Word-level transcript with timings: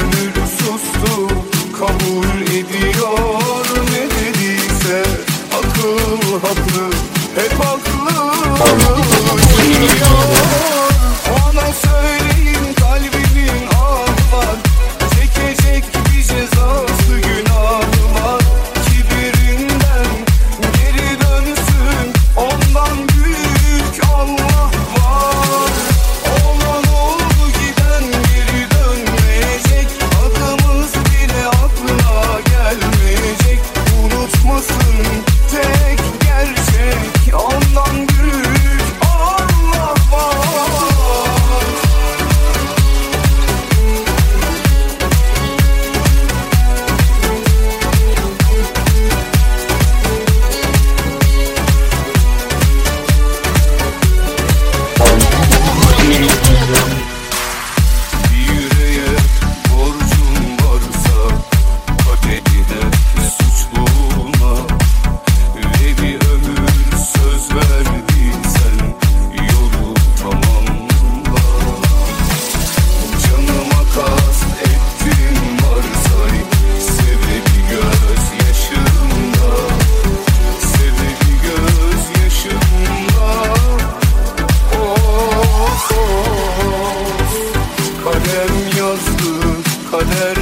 gönül 0.00 0.32
sustu 0.46 1.28
Kabul 1.78 2.42
ediyor 2.42 3.64
ne 3.90 4.04
dediyse 4.10 5.02
Akıl 5.58 6.32
haklı 6.32 6.90
hep 7.34 7.52
haklı. 7.64 7.90
Geliyor 9.56 10.79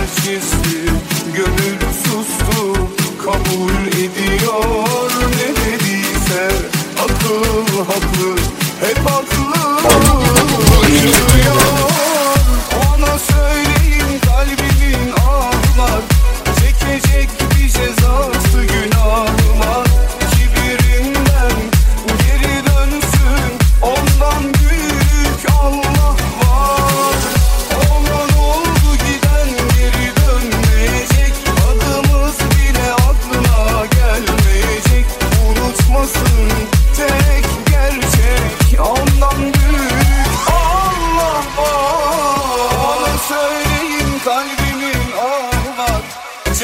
sessizdi 0.08 0.92
Gönül 1.34 1.78
sustu 1.92 2.72
kabul 3.24 3.86
ediyor. 3.86 5.07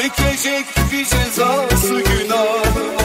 Çekecek 0.05 0.65
bir 0.91 1.05
cezası 1.05 2.01
günahına 2.01 3.04